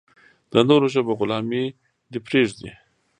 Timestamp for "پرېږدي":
2.27-2.71